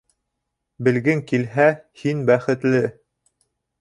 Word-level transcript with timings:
Белгең 0.87 1.21
килһә, 1.31 1.67
һин 2.05 2.25
бәхетле. 2.31 2.83